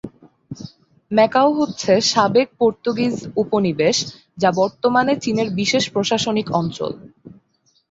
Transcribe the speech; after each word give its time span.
Macaw 1.11 1.49
হচ্ছে 1.53 1.91
সাবেক 2.11 2.47
Portuguese 2.59 3.15
উপনিবেশ 3.35 3.97
যা 4.37 4.49
বর্তমানে 4.51 5.13
চীনের 5.23 5.49
বিশেষ 5.59 5.83
প্রশাসনিক 5.93 6.47
অঞ্চল। 6.51 6.91